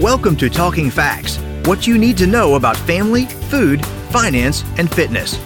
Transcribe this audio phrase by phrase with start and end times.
[0.00, 5.38] Welcome to Talking Facts what you need to know about family, food, finance, and fitness.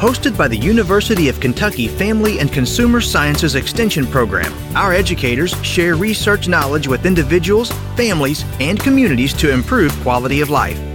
[0.00, 5.94] Hosted by the University of Kentucky Family and Consumer Sciences Extension Program, our educators share
[5.94, 10.91] research knowledge with individuals, families, and communities to improve quality of life.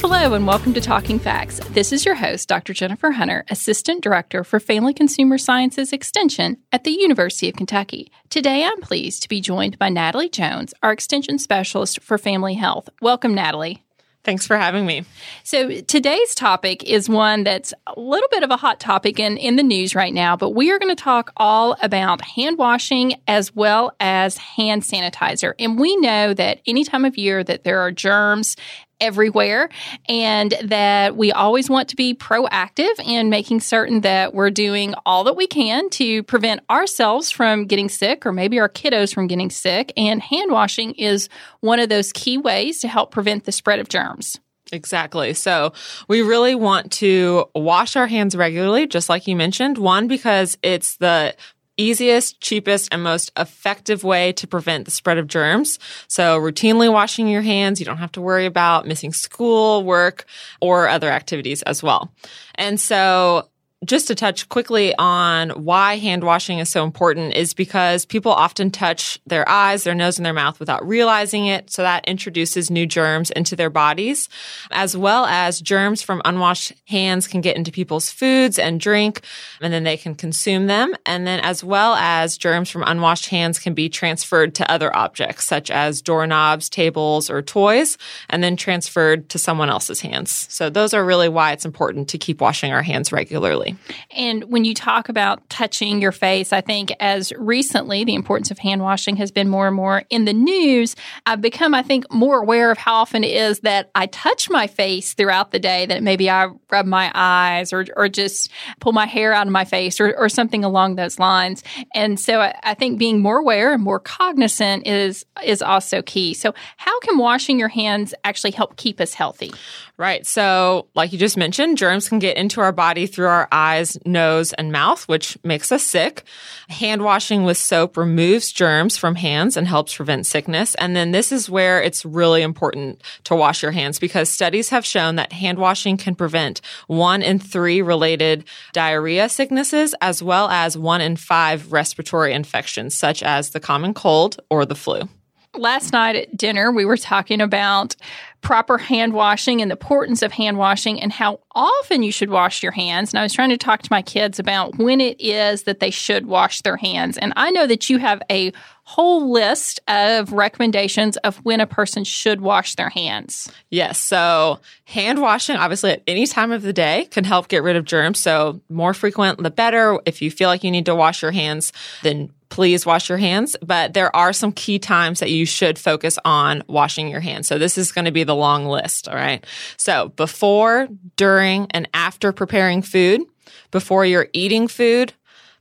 [0.00, 1.58] Hello, and welcome to Talking Facts.
[1.70, 2.72] This is your host, Dr.
[2.72, 8.12] Jennifer Hunter, Assistant Director for Family Consumer Sciences Extension at the University of Kentucky.
[8.30, 12.88] Today, I'm pleased to be joined by Natalie Jones, our Extension Specialist for Family Health.
[13.02, 13.82] Welcome, Natalie.
[14.24, 15.04] Thanks for having me.
[15.42, 19.56] So, today's topic is one that's a little bit of a hot topic in, in
[19.56, 23.54] the news right now, but we are going to talk all about hand washing as
[23.56, 25.54] well as hand sanitizer.
[25.58, 28.54] And we know that any time of year that there are germs
[29.00, 29.68] everywhere
[30.08, 35.24] and that we always want to be proactive in making certain that we're doing all
[35.24, 39.50] that we can to prevent ourselves from getting sick or maybe our kiddos from getting
[39.50, 39.92] sick.
[39.96, 41.28] And hand washing is
[41.60, 44.38] one of those key ways to help prevent the spread of germs.
[44.72, 45.34] Exactly.
[45.34, 45.72] So
[46.08, 49.78] we really want to wash our hands regularly, just like you mentioned.
[49.78, 51.34] One, because it's the
[51.78, 55.78] easiest, cheapest, and most effective way to prevent the spread of germs.
[56.08, 57.80] So routinely washing your hands.
[57.80, 60.26] You don't have to worry about missing school, work,
[60.60, 62.12] or other activities as well.
[62.56, 63.48] And so
[63.84, 68.72] just to touch quickly on why hand washing is so important is because people often
[68.72, 71.70] touch their eyes, their nose, and their mouth without realizing it.
[71.70, 74.28] So that introduces new germs into their bodies,
[74.72, 79.20] as well as germs from unwashed hands can get into people's foods and drink,
[79.60, 80.96] and then they can consume them.
[81.06, 85.46] And then as well as germs from unwashed hands can be transferred to other objects,
[85.46, 87.96] such as doorknobs, tables, or toys,
[88.28, 90.48] and then transferred to someone else's hands.
[90.50, 93.67] So those are really why it's important to keep washing our hands regularly.
[94.10, 98.58] And when you talk about touching your face, I think as recently the importance of
[98.58, 102.40] hand washing has been more and more in the news, I've become, I think, more
[102.40, 106.02] aware of how often it is that I touch my face throughout the day, that
[106.02, 110.00] maybe I rub my eyes or, or just pull my hair out of my face
[110.00, 111.62] or, or something along those lines.
[111.94, 116.34] And so I, I think being more aware and more cognizant is, is also key.
[116.34, 119.52] So how can washing your hands actually help keep us healthy?
[119.98, 120.24] Right.
[120.24, 124.52] So, like you just mentioned, germs can get into our body through our eyes, nose,
[124.52, 126.22] and mouth, which makes us sick.
[126.68, 130.76] Hand washing with soap removes germs from hands and helps prevent sickness.
[130.76, 134.86] And then this is where it's really important to wash your hands because studies have
[134.86, 140.78] shown that hand washing can prevent one in three related diarrhea sicknesses, as well as
[140.78, 145.08] one in five respiratory infections, such as the common cold or the flu
[145.58, 147.96] last night at dinner, we were talking about
[148.40, 152.62] proper hand washing and the importance of hand washing and how often you should wash
[152.62, 153.12] your hands.
[153.12, 155.90] And I was trying to talk to my kids about when it is that they
[155.90, 157.18] should wash their hands.
[157.18, 158.52] And I know that you have a
[158.84, 163.50] whole list of recommendations of when a person should wash their hands.
[163.70, 163.98] Yes.
[163.98, 167.84] So, hand washing, obviously, at any time of the day can help get rid of
[167.84, 168.18] germs.
[168.18, 170.00] So, more frequent, the better.
[170.06, 173.56] If you feel like you need to wash your hands, then please wash your hands.
[173.62, 177.46] But there are some key times that you should focus on washing your hands.
[177.46, 179.08] So, this is going to be the long list.
[179.08, 179.44] All right.
[179.76, 183.22] So, before, during, and after preparing food,
[183.70, 185.12] before you're eating food,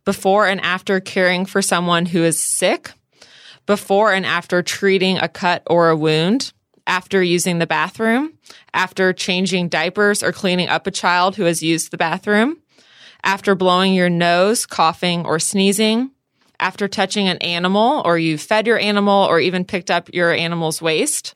[0.05, 2.91] before and after caring for someone who is sick,
[3.65, 6.53] before and after treating a cut or a wound,
[6.87, 8.33] after using the bathroom,
[8.73, 12.57] after changing diapers or cleaning up a child who has used the bathroom,
[13.23, 16.11] after blowing your nose, coughing, or sneezing,
[16.59, 20.81] after touching an animal or you fed your animal or even picked up your animal's
[20.81, 21.35] waste,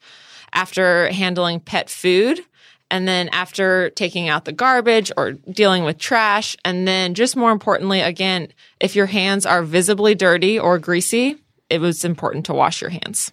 [0.54, 2.40] after handling pet food,
[2.90, 6.58] and then after taking out the garbage or dealing with trash.
[6.66, 8.50] And then just more importantly, again,
[8.82, 11.38] if your hands are visibly dirty or greasy,
[11.70, 13.32] it was important to wash your hands.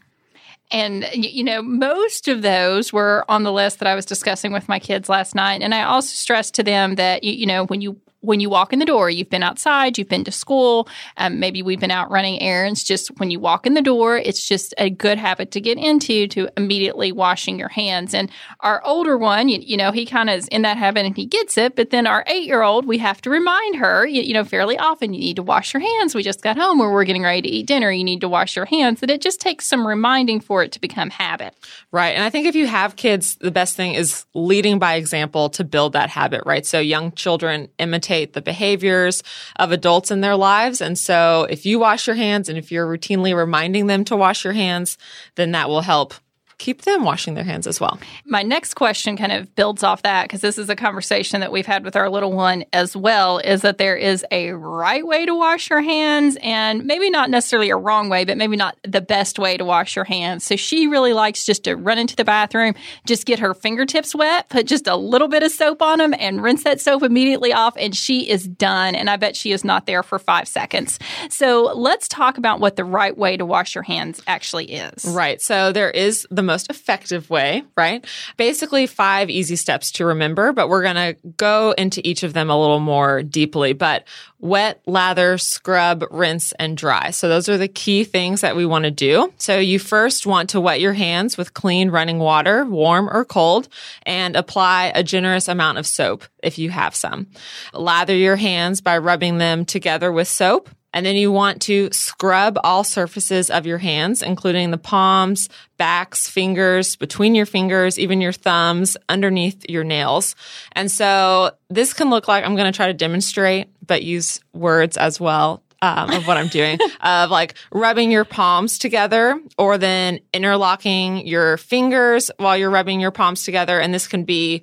[0.71, 4.69] And, you know, most of those were on the list that I was discussing with
[4.69, 5.63] my kids last night.
[5.63, 8.79] And I also stressed to them that, you know, when you when you walk in
[8.79, 12.43] the door, you've been outside, you've been to school, um, maybe we've been out running
[12.43, 12.83] errands.
[12.83, 16.27] Just when you walk in the door, it's just a good habit to get into
[16.29, 18.15] to immediately washing your hands.
[18.15, 18.31] And
[18.61, 21.27] our older one, you, you know, he kind of is in that habit and he
[21.27, 21.77] gets it.
[21.77, 24.77] But then our eight year old, we have to remind her, you, you know, fairly
[24.77, 26.15] often, you need to wash your hands.
[26.15, 27.91] We just got home or we're getting ready to eat dinner.
[27.91, 29.01] You need to wash your hands.
[29.01, 31.55] That it just takes some reminding for it to become habit.
[31.93, 32.11] Right.
[32.11, 35.63] And I think if you have kids, the best thing is leading by example to
[35.63, 36.67] build that habit, right?
[36.67, 39.23] So young children imitate the behaviors
[39.57, 40.81] of adults in their lives.
[40.81, 44.45] And so if you wash your hands and if you're routinely reminding them to wash
[44.45, 44.99] your hands,
[45.37, 46.15] then that will help
[46.59, 47.99] keep them washing their hands as well.
[48.25, 51.67] My next question kind of builds off that because this is a conversation that we've
[51.67, 55.35] had with our little one as well is that there is a right way to
[55.35, 59.39] wash your hands and maybe not necessarily a wrong way, but maybe not the best
[59.39, 60.45] way to wash your hands.
[60.45, 62.75] So she really likes just to run into the bathroom,
[63.07, 66.43] just get her fingertips wet, put just a little bit of soap on them and
[66.43, 68.97] rinse that soap immediately off and she is done.
[68.97, 70.99] And I bet she is not there for five seconds.
[71.31, 75.05] So let's talk about what the right way to wash your hands actually is.
[75.05, 75.41] Right.
[75.41, 78.05] So there is the most effective way, right?
[78.37, 82.51] Basically, five easy steps to remember, but we're going to go into each of them
[82.51, 83.73] a little more deeply.
[83.73, 84.07] But
[84.41, 87.11] wet, lather, scrub, rinse, and dry.
[87.11, 89.33] So those are the key things that we want to do.
[89.39, 93.69] So you first want to wet your hands with clean running water, warm or cold,
[94.05, 97.27] and apply a generous amount of soap if you have some.
[97.73, 100.69] Lather your hands by rubbing them together with soap.
[100.99, 106.29] And then you want to scrub all surfaces of your hands, including the palms, backs,
[106.29, 110.35] fingers, between your fingers, even your thumbs, underneath your nails.
[110.73, 114.97] And so this can look like I'm going to try to demonstrate, but use words
[114.97, 120.19] as well um, of what I'm doing of like rubbing your palms together or then
[120.35, 123.79] interlocking your fingers while you're rubbing your palms together.
[123.79, 124.63] And this can be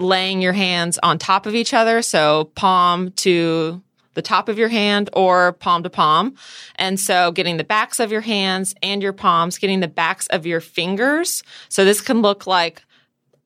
[0.00, 2.02] laying your hands on top of each other.
[2.02, 3.82] So palm to
[4.16, 6.34] the top of your hand or palm to palm.
[6.74, 10.46] And so getting the backs of your hands and your palms, getting the backs of
[10.46, 11.44] your fingers.
[11.68, 12.82] So this can look like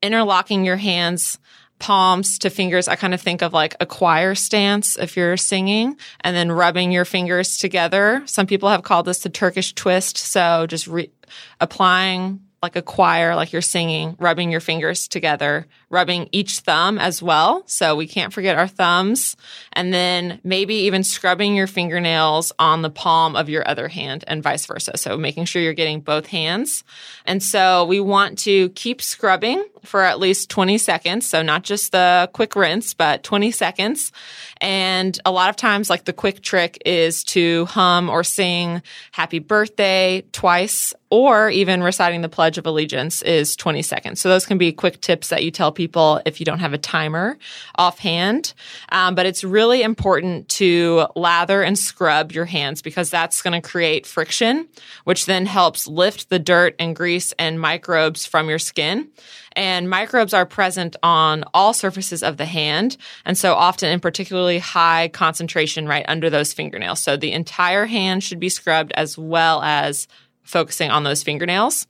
[0.01, 1.37] interlocking your hands
[1.77, 2.87] palms to fingers.
[2.87, 6.91] I kind of think of like a choir stance if you're singing and then rubbing
[6.91, 8.23] your fingers together.
[8.25, 10.17] Some people have called this the Turkish twist.
[10.17, 11.11] So just re-
[11.59, 17.21] applying like a choir, like you're singing, rubbing your fingers together, rubbing each thumb as
[17.21, 17.63] well.
[17.65, 19.35] So we can't forget our thumbs.
[19.73, 24.41] And then maybe even scrubbing your fingernails on the palm of your other hand and
[24.41, 24.97] vice versa.
[24.97, 26.83] So making sure you're getting both hands.
[27.25, 31.27] And so we want to keep scrubbing for at least 20 seconds.
[31.27, 34.11] So not just the quick rinse, but 20 seconds.
[34.59, 39.39] And a lot of times, like the quick trick is to hum or sing happy
[39.39, 44.21] birthday twice or even reciting the Pledge of Allegiance is 20 seconds.
[44.21, 45.80] So those can be quick tips that you tell people
[46.25, 47.37] if you don't have a timer
[47.75, 48.53] offhand.
[48.89, 53.67] Um, but it's really important to lather and scrub your hands because that's going to
[53.67, 54.67] create friction,
[55.03, 59.09] which then helps lift the dirt and grease and microbes from your skin.
[59.53, 62.97] And microbes are present on all surfaces of the hand.
[63.25, 67.01] And so often in particularly high concentration right under those fingernails.
[67.01, 70.07] So the entire hand should be scrubbed as well as
[70.43, 71.87] focusing on those fingernails.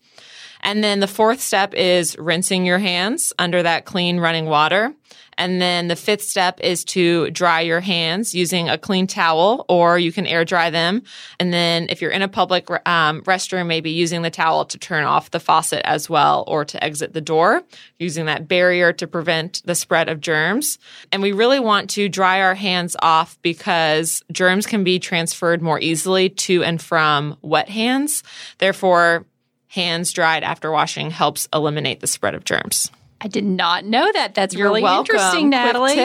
[0.61, 4.93] And then the fourth step is rinsing your hands under that clean running water.
[5.37, 9.97] And then the fifth step is to dry your hands using a clean towel, or
[9.97, 11.01] you can air dry them.
[11.39, 15.03] And then if you're in a public um, restroom, maybe using the towel to turn
[15.03, 17.63] off the faucet as well, or to exit the door,
[17.97, 20.77] using that barrier to prevent the spread of germs.
[21.11, 25.79] And we really want to dry our hands off because germs can be transferred more
[25.79, 28.21] easily to and from wet hands.
[28.59, 29.25] Therefore,
[29.71, 32.91] hands dried after washing helps eliminate the spread of germs.
[33.23, 34.33] I did not know that.
[34.33, 35.15] That's You're really welcome.
[35.15, 35.99] interesting, Natalie.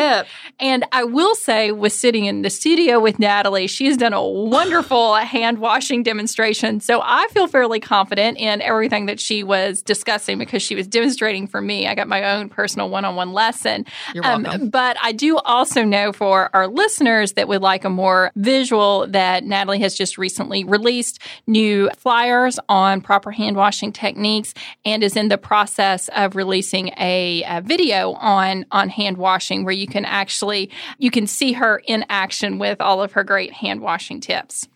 [0.60, 5.14] And I will say, with sitting in the studio with Natalie, she's done a wonderful
[5.14, 6.80] hand washing demonstration.
[6.80, 11.46] So I feel fairly confident in everything that she was discussing because she was demonstrating
[11.46, 11.86] for me.
[11.86, 13.86] I got my own personal one on one lesson.
[14.14, 14.68] You're um, welcome.
[14.68, 19.44] but I do also know for our listeners that would like a more visual that
[19.44, 24.52] Natalie has just recently released new flyers on proper hand washing techniques
[24.84, 29.64] and is in the process of releasing a a, a, video on on hand washing
[29.64, 33.52] where you can actually you can see her in action with all of her great
[33.52, 34.68] hand washing tips.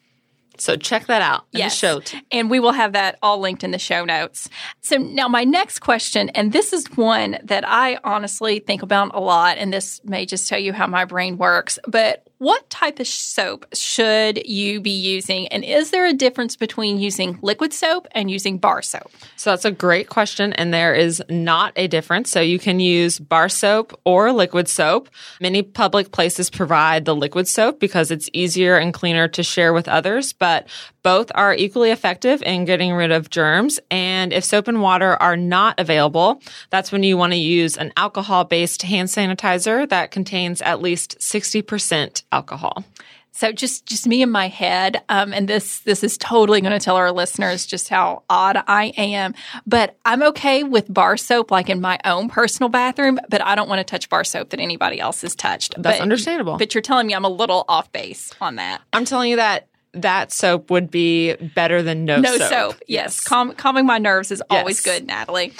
[0.60, 1.72] So check that out in yes.
[1.72, 2.00] the show.
[2.00, 4.48] T- and we will have that all linked in the show notes.
[4.82, 9.20] So now my next question, and this is one that I honestly think about a
[9.20, 13.06] lot, and this may just tell you how my brain works, but what type of
[13.06, 15.46] soap should you be using?
[15.48, 19.10] And is there a difference between using liquid soap and using bar soap?
[19.36, 20.54] So that's a great question.
[20.54, 22.30] And there is not a difference.
[22.30, 25.10] So you can use bar soap or liquid soap.
[25.38, 29.86] Many public places provide the liquid soap because it's easier and cleaner to share with
[29.86, 30.66] others, but
[31.02, 33.80] both are equally effective in getting rid of germs.
[33.90, 36.40] And if soap and water are not available,
[36.70, 41.18] that's when you want to use an alcohol based hand sanitizer that contains at least
[41.18, 42.84] 60% alcohol.
[43.32, 46.84] So just just me in my head, um, and this this is totally going to
[46.84, 49.34] tell our listeners just how odd I am.
[49.66, 53.18] But I'm okay with bar soap, like in my own personal bathroom.
[53.30, 55.74] But I don't want to touch bar soap that anybody else has touched.
[55.80, 56.58] That's but, understandable.
[56.58, 58.82] But you're telling me I'm a little off base on that.
[58.92, 62.48] I'm telling you that that soap would be better than no, no soap.
[62.48, 62.82] soap.
[62.86, 65.52] Yes, Calm, calming my nerves is always good, Natalie.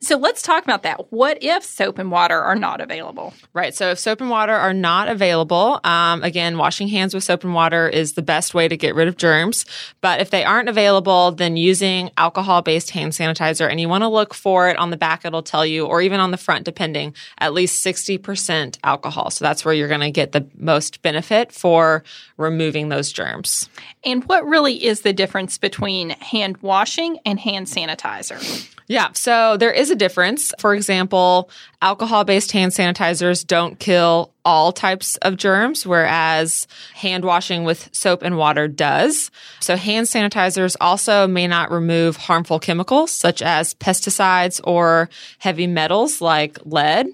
[0.00, 1.10] So let's talk about that.
[1.10, 3.32] What if soap and water are not available?
[3.54, 3.74] Right.
[3.74, 7.54] So if soap and water are not available, um, again, washing hands with soap and
[7.54, 9.64] water is the best way to get rid of germs.
[10.00, 14.08] But if they aren't available, then using alcohol based hand sanitizer, and you want to
[14.08, 17.14] look for it on the back, it'll tell you, or even on the front, depending,
[17.38, 19.30] at least 60% alcohol.
[19.30, 22.04] So that's where you're going to get the most benefit for
[22.36, 23.68] removing those germs.
[24.04, 28.68] And what really is the difference between hand washing and hand sanitizer?
[28.88, 30.54] Yeah, so there is a difference.
[30.58, 31.50] For example,
[31.82, 38.22] alcohol based hand sanitizers don't kill all types of germs, whereas hand washing with soap
[38.22, 39.30] and water does.
[39.60, 46.22] So hand sanitizers also may not remove harmful chemicals such as pesticides or heavy metals
[46.22, 47.08] like lead.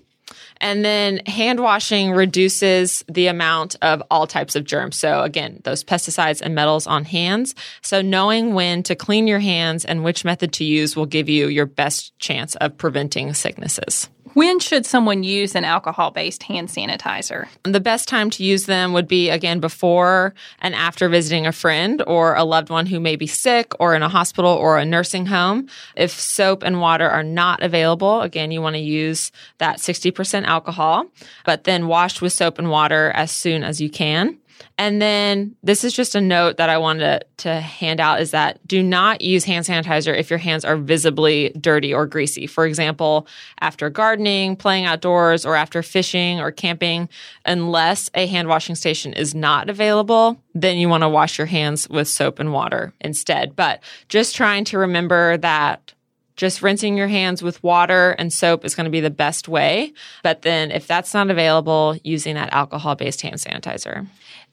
[0.64, 4.96] And then hand washing reduces the amount of all types of germs.
[4.96, 7.54] So again, those pesticides and metals on hands.
[7.82, 11.48] So knowing when to clean your hands and which method to use will give you
[11.48, 14.08] your best chance of preventing sicknesses.
[14.34, 17.46] When should someone use an alcohol based hand sanitizer?
[17.62, 22.02] The best time to use them would be again before and after visiting a friend
[22.04, 25.26] or a loved one who may be sick or in a hospital or a nursing
[25.26, 25.68] home.
[25.94, 31.06] If soap and water are not available, again, you want to use that 60% alcohol,
[31.44, 34.38] but then wash with soap and water as soon as you can.
[34.76, 38.32] And then this is just a note that I wanted to, to hand out is
[38.32, 42.46] that do not use hand sanitizer if your hands are visibly dirty or greasy.
[42.46, 43.26] For example,
[43.60, 47.08] after gardening, playing outdoors, or after fishing or camping,
[47.44, 51.88] unless a hand washing station is not available, then you want to wash your hands
[51.88, 53.54] with soap and water instead.
[53.54, 55.92] But just trying to remember that
[56.36, 59.92] just rinsing your hands with water and soap is going to be the best way.
[60.22, 64.06] But then if that's not available, using that alcohol based hand sanitizer.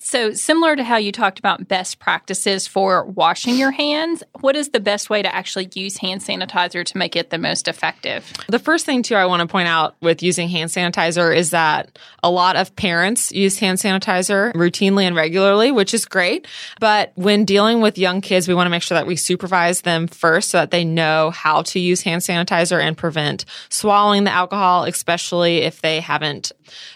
[0.04, 4.70] So, similar to how you talked about best practices for washing your hands, what is
[4.70, 8.34] the best way to actually use hand sanitizer to make it the most effective?
[8.48, 12.00] The first thing, too, I want to point out with using hand sanitizer is that
[12.24, 16.48] a lot of parents use hand sanitizer routinely and regularly, which is great.
[16.80, 20.08] But when dealing with young kids, we want to make sure that we supervise them
[20.08, 24.86] first so that they know how to use hand sanitizer and prevent swallowing the alcohol,
[24.86, 26.52] especially if they haven't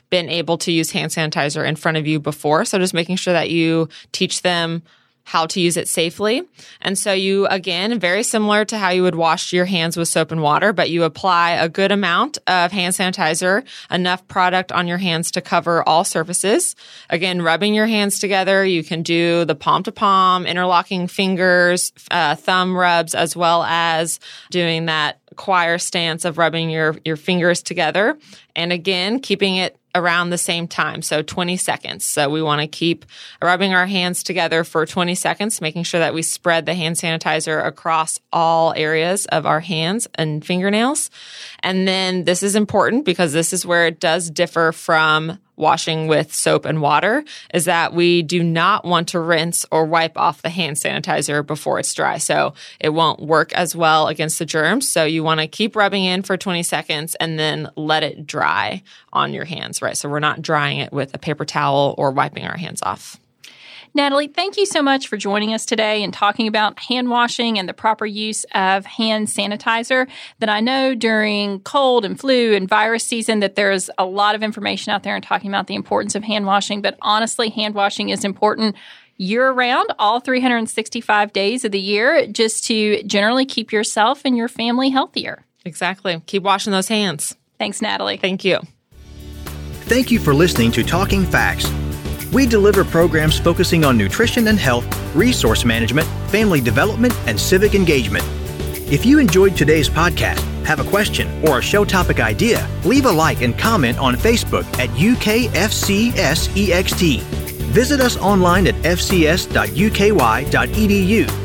[0.09, 2.65] been able to use hand sanitizer in front of you before.
[2.65, 4.83] So just making sure that you teach them
[5.25, 6.43] how to use it safely.
[6.81, 10.31] And so you, again, very similar to how you would wash your hands with soap
[10.31, 14.99] and water, but you apply a good amount of hand sanitizer, enough product on your
[14.99, 16.75] hands to cover all surfaces.
[17.09, 18.63] Again, rubbing your hands together.
[18.63, 24.19] You can do the palm to palm, interlocking fingers, uh, thumb rubs, as well as
[24.51, 28.17] doing that choir stance of rubbing your, your fingers together.
[28.55, 31.01] And again, keeping it around the same time.
[31.01, 32.05] So 20 seconds.
[32.05, 33.05] So we want to keep
[33.41, 37.65] rubbing our hands together for 20 seconds, making sure that we spread the hand sanitizer
[37.65, 41.09] across all areas of our hands and fingernails.
[41.61, 46.33] And then this is important because this is where it does differ from washing with
[46.33, 50.49] soap and water is that we do not want to rinse or wipe off the
[50.49, 52.17] hand sanitizer before it's dry.
[52.17, 54.89] So it won't work as well against the germs.
[54.91, 58.83] So you want to keep rubbing in for 20 seconds and then let it dry
[59.13, 59.97] on your hands, right?
[59.97, 63.19] So we're not drying it with a paper towel or wiping our hands off.
[63.95, 67.67] Natalie, thank you so much for joining us today and talking about hand washing and
[67.67, 70.09] the proper use of hand sanitizer.
[70.39, 74.43] That I know during cold and flu and virus season that there's a lot of
[74.43, 78.09] information out there and talking about the importance of hand washing, but honestly, hand washing
[78.09, 78.75] is important
[79.15, 84.49] year round, all 365 days of the year, just to generally keep yourself and your
[84.49, 85.45] family healthier.
[85.63, 86.21] Exactly.
[86.25, 87.33] Keep washing those hands.
[87.57, 88.17] Thanks, Natalie.
[88.17, 88.59] Thank you.
[89.85, 91.71] Thank you for listening to Talking Facts.
[92.35, 98.25] We deliver programs focusing on nutrition and health, resource management, family development, and civic engagement.
[98.91, 103.11] If you enjoyed today's podcast, have a question, or a show topic idea, leave a
[103.11, 105.55] like and comment on Facebook at UKFCSEXT.
[107.71, 109.47] Visit us online at fcs.uky.edu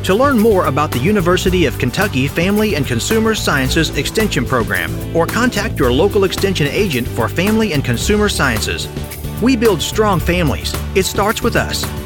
[0.04, 5.24] to learn more about the University of Kentucky Family and Consumer Sciences Extension Program or
[5.24, 8.88] contact your local extension agent for Family and Consumer Sciences.
[9.42, 10.74] We build strong families.
[10.94, 11.99] It starts with us.